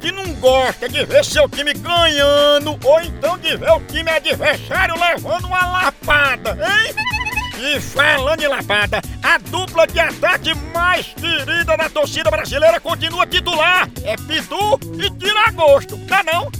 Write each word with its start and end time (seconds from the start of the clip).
Que 0.00 0.12
não 0.12 0.34
gosta 0.34 0.88
de 0.88 1.04
ver 1.04 1.24
seu 1.24 1.48
time 1.48 1.72
ganhando 1.72 2.78
ou 2.84 3.00
então 3.00 3.38
de 3.38 3.56
ver 3.56 3.70
o 3.70 3.80
time 3.80 4.10
adversário 4.10 4.94
levando 4.98 5.46
uma 5.46 5.66
lapada, 5.66 6.50
hein? 6.52 6.94
E 7.58 7.80
falando 7.80 8.42
em 8.42 8.48
lapada, 8.48 9.00
a 9.22 9.38
dupla 9.38 9.86
de 9.86 9.98
ataque 9.98 10.54
mais 10.74 11.06
querida 11.06 11.76
da 11.76 11.88
torcida 11.88 12.30
brasileira 12.30 12.78
continua 12.78 13.26
titular. 13.26 13.88
É 14.04 14.16
Pitu 14.16 14.78
e 14.98 15.10
Tiragosto, 15.18 15.96
tá 16.06 16.22
não? 16.22 16.50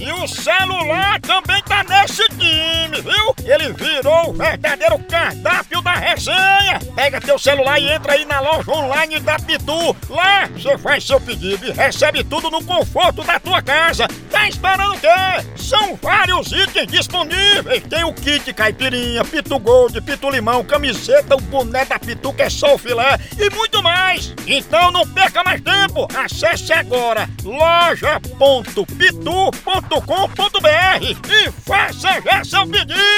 E 0.00 0.10
o 0.12 0.26
celular 0.26 1.20
também 1.20 1.62
tá 1.62 1.84
nesse 1.84 2.26
time, 2.30 3.00
viu? 3.02 3.34
Ele 3.44 3.72
virou 3.72 4.30
o 4.30 4.32
verdadeiro 4.32 4.98
cardápio 5.00 5.79
da 6.24 6.32
resenha. 6.32 6.80
Pega 6.94 7.20
teu 7.20 7.38
celular 7.38 7.80
e 7.80 7.90
entra 7.90 8.12
aí 8.12 8.24
na 8.24 8.40
loja 8.40 8.70
online 8.70 9.20
da 9.20 9.38
Pitu. 9.38 9.96
Lá 10.08 10.48
você 10.48 10.76
faz 10.78 11.06
seu 11.06 11.20
pedido 11.20 11.66
e 11.66 11.72
recebe 11.72 12.24
tudo 12.24 12.50
no 12.50 12.64
conforto 12.64 13.22
da 13.22 13.38
tua 13.38 13.62
casa. 13.62 14.08
Tá 14.30 14.48
esperando 14.48 14.94
o 14.94 15.00
quê? 15.00 15.08
São 15.56 15.96
vários 15.96 16.52
itens 16.52 16.88
disponíveis. 16.88 17.82
Tem 17.88 18.04
o 18.04 18.12
kit 18.12 18.52
caipirinha, 18.52 19.24
Pitu 19.24 19.58
Gold, 19.58 20.00
Pitu 20.00 20.30
Limão, 20.30 20.64
camiseta, 20.64 21.36
o 21.36 21.40
boné 21.40 21.84
da 21.84 21.98
Pitu 21.98 22.32
que 22.32 22.42
é 22.42 22.50
só 22.50 22.74
o 22.74 22.78
filé 22.78 23.18
e 23.38 23.50
muito 23.50 23.82
mais. 23.82 24.34
Então 24.46 24.90
não 24.90 25.06
perca 25.06 25.42
mais 25.44 25.60
tempo. 25.60 26.08
Acesse 26.16 26.72
agora 26.72 27.28
loja.pitu.com 27.42 29.50
pitu.com.br 29.80 31.02
e 31.02 31.50
faça 31.62 32.20
já 32.20 32.44
seu 32.44 32.66
pedido! 32.66 33.09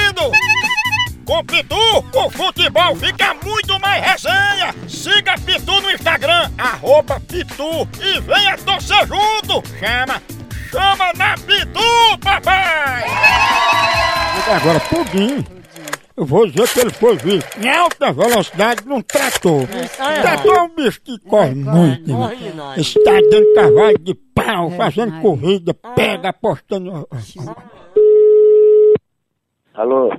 Com 1.33 1.43
Pitu, 1.47 1.75
o 2.15 2.31
futebol 2.31 2.95
fica 2.95 3.33
muito 3.43 3.81
mais 3.81 4.05
resenha! 4.05 4.75
Siga 4.87 5.33
Pitu 5.39 5.81
no 5.81 5.91
Instagram, 5.91 6.51
arroba 6.59 7.19
Pitu 7.21 7.89
e 8.03 8.21
venha 8.21 8.55
torcer 8.59 9.07
junto! 9.07 9.67
Chama, 9.79 10.23
chama 10.71 11.11
na 11.15 11.35
Pitu, 11.39 12.19
papai! 12.23 13.05
Agora, 14.55 14.79
Pudim, 14.81 15.43
eu 16.19 16.27
vou 16.27 16.47
dizer 16.47 16.69
que 16.69 16.81
ele 16.81 16.91
foi 16.91 17.17
visto 17.17 17.59
em 17.59 17.71
alta 17.71 18.13
velocidade 18.13 18.87
num 18.87 19.01
trator. 19.01 19.67
Trator 19.97 20.55
é 20.55 20.61
um 20.61 20.75
bicho 20.75 21.01
que 21.01 21.19
corre 21.21 21.55
muito. 21.55 22.13
né? 22.15 22.75
Está 22.77 23.13
dando 23.31 23.55
cavalo 23.55 23.99
de 23.99 24.15
pau, 24.35 24.71
fazendo 24.73 25.19
corrida, 25.23 25.73
pega, 25.97 26.29
apostando. 26.29 27.09
Alô? 29.73 30.13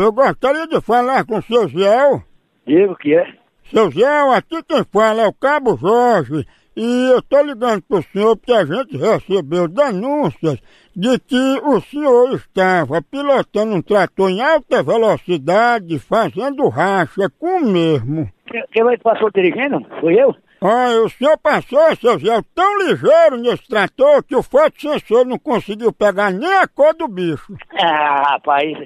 Eu 0.00 0.12
gostaria 0.12 0.66
de 0.66 0.80
falar 0.80 1.24
com 1.24 1.38
o 1.38 1.42
seu 1.42 1.68
Ziel. 1.68 2.22
O 2.66 2.96
que 2.96 3.14
é? 3.14 3.26
Seu 3.70 3.90
Ziel, 3.90 4.32
aqui 4.32 4.62
quem 4.62 4.84
fala 4.92 5.22
é 5.22 5.26
o 5.26 5.32
Cabo 5.32 5.76
Jorge. 5.76 6.46
E 6.76 7.10
eu 7.10 7.22
tô 7.22 7.40
ligando 7.42 7.80
pro 7.82 8.02
senhor 8.02 8.36
porque 8.36 8.52
a 8.52 8.64
gente 8.66 8.98
recebeu 8.98 9.66
denúncias 9.66 10.60
de 10.94 11.18
que 11.20 11.60
o 11.62 11.80
senhor 11.80 12.34
estava 12.34 13.00
pilotando 13.00 13.74
um 13.74 13.80
trator 13.80 14.28
em 14.28 14.42
alta 14.42 14.82
velocidade, 14.82 15.98
fazendo 15.98 16.68
racha 16.68 17.30
com 17.38 17.60
o 17.60 17.66
mesmo. 17.66 18.28
Quem, 18.46 18.62
quem 18.72 18.84
vai 18.84 18.98
passou 18.98 19.30
dirigindo? 19.30 19.80
Fui 20.00 20.20
eu? 20.20 20.34
Olha, 20.60 21.02
o 21.02 21.08
senhor 21.08 21.38
passou, 21.38 21.94
seu 21.96 22.18
Zé, 22.18 22.40
tão 22.54 22.78
ligeiro 22.78 23.36
nesse 23.38 23.66
trator 23.68 24.22
que 24.22 24.34
o 24.34 24.42
fotossensor 24.42 25.24
não 25.24 25.38
conseguiu 25.38 25.92
pegar 25.92 26.30
nem 26.30 26.52
a 26.58 26.66
cor 26.66 26.94
do 26.94 27.08
bicho. 27.08 27.54
Ah, 27.78 28.32
rapaz, 28.32 28.76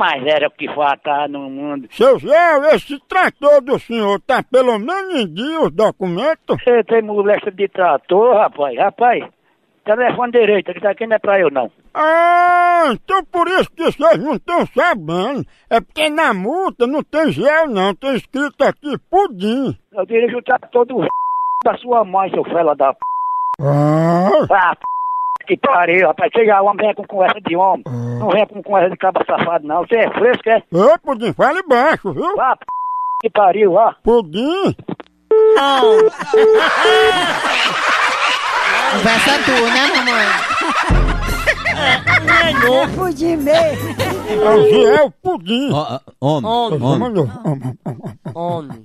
mas 0.00 0.24
era 0.26 0.48
o 0.48 0.50
que 0.50 0.66
falta 0.74 1.28
no 1.28 1.50
mundo. 1.50 1.86
Seu 1.90 2.18
Zé, 2.18 2.74
esse 2.74 2.98
trator 3.00 3.60
do 3.60 3.78
senhor 3.78 4.18
tá 4.22 4.42
pelo 4.42 4.78
menos 4.78 5.14
em 5.14 5.34
dia 5.34 5.60
os 5.60 5.70
documentos? 5.70 6.56
Você 6.64 6.82
tem 6.84 7.02
moléstia 7.02 7.52
de 7.52 7.68
trator, 7.68 8.34
rapaz? 8.34 8.78
Rapaz, 8.78 9.22
telefone 9.84 10.32
direito, 10.32 10.72
que 10.72 10.80
daqui 10.80 11.06
não 11.06 11.16
é 11.16 11.18
pra 11.18 11.38
eu 11.38 11.50
não. 11.50 11.70
Ah, 11.92 12.84
então 12.92 13.22
por 13.26 13.46
isso 13.48 13.70
que 13.72 13.82
vocês 13.82 14.18
não 14.18 14.36
estão 14.36 14.64
sabendo. 14.68 15.44
É 15.68 15.82
porque 15.82 16.08
na 16.08 16.32
multa 16.32 16.86
não 16.86 17.02
tem 17.02 17.30
gel 17.30 17.68
não, 17.68 17.94
tem 17.94 18.14
escrito 18.14 18.62
aqui 18.62 18.96
pudim. 19.10 19.76
Eu 19.92 20.06
dirijo 20.06 20.38
o 20.38 20.42
trator 20.42 20.86
do 20.86 21.00
da 21.62 21.76
sua 21.76 22.06
mãe, 22.06 22.30
seu 22.30 22.42
fela 22.44 22.74
da 22.74 22.94
p. 22.94 23.00
Ah, 23.60 24.30
Ah, 24.50 24.74
p... 24.74 24.82
que 25.46 25.56
pariu, 25.56 26.06
rapaz. 26.08 26.30
Já 26.46 26.60
homem 26.62 26.86
vem 26.86 26.94
com 26.94 27.04
conversa 27.06 27.40
de 27.40 27.56
homem. 27.56 27.82
Não 27.86 28.28
vem 28.28 28.46
com 28.46 28.62
conversa 28.62 28.90
de 28.90 28.96
cabo 28.96 29.20
safado, 29.26 29.66
não. 29.66 29.80
Você 29.86 29.96
é 29.96 30.10
fresco, 30.10 30.48
é? 30.48 30.62
Ô, 30.72 30.98
pudim, 30.98 31.32
fale 31.32 31.62
baixo, 31.64 32.12
viu? 32.12 32.40
Ah, 32.40 32.56
p... 32.56 32.64
que 33.22 33.30
pariu, 33.30 33.72
ó. 33.74 33.92
Pudim, 34.02 34.74
Conversa 38.92 39.38
tu, 39.44 39.52
né, 39.70 39.86
mamãe? 39.96 40.26
Pudim 42.96 43.36
mesmo. 43.36 43.96
é 44.30 44.50
o 44.50 44.62
Zé, 44.70 45.02
o 45.04 45.10
pudim. 45.10 45.70
Ó, 45.72 45.98
Homem, 46.20 46.50
Você 46.70 46.84
homem. 46.84 46.98
mandou. 46.98 47.28
Homem, 47.44 47.78
homem, 47.84 48.18
homem. 48.34 48.34
Homem. 48.34 48.84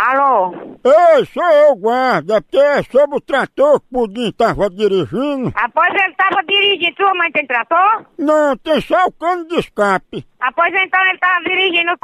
Alô? 0.00 0.52
Ei, 0.84 1.26
sou 1.26 1.42
eu, 1.42 1.74
guarda, 1.74 2.40
porque 2.40 2.56
é 2.56 2.84
sobre 2.84 3.16
o 3.16 3.20
trator 3.20 3.80
que 3.80 3.86
o 3.86 4.06
Pudim 4.06 4.30
tava 4.30 4.70
dirigindo. 4.70 5.52
Após 5.56 5.92
ele 5.92 6.14
tava 6.14 6.40
dirigindo, 6.44 6.94
sua 6.96 7.12
mãe 7.14 7.32
tem 7.32 7.44
trator? 7.44 8.06
Não, 8.16 8.56
tem 8.58 8.80
só 8.80 9.06
o 9.06 9.12
cano 9.12 9.48
de 9.48 9.58
escape. 9.58 10.24
Após 10.38 10.72
então 10.72 11.04
ele 11.04 11.18
tava 11.18 11.42
dirigindo 11.42 11.92
o 11.94 11.96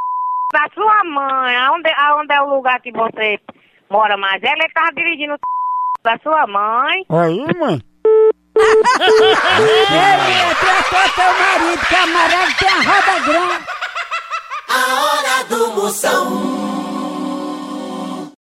da 0.53 0.67
sua 0.75 1.05
mãe, 1.05 1.57
aonde, 1.57 1.89
aonde 1.97 2.35
é 2.35 2.43
o 2.43 2.57
lugar 2.57 2.81
que 2.81 2.91
você 2.91 3.39
mora 3.89 4.17
mais? 4.17 4.43
Ela, 4.43 4.55
ele 4.55 4.73
tava 4.73 4.91
dirigindo 4.93 5.35
o 5.35 5.39
da 6.03 6.19
sua 6.19 6.49
mãe. 6.49 7.05
Aí, 7.11 7.47
mãe. 7.57 7.81
Ele 8.57 10.35
atrasou 10.53 11.09
seu 11.15 11.33
marido, 11.33 11.87
que 11.89 11.97
amarelo 11.97 12.55
tem 12.59 12.69
a 12.69 12.83
roda 12.83 13.15
grande. 13.27 13.65
A 14.69 14.75
hora 15.05 15.45
do 15.49 15.73
moção. 15.73 16.64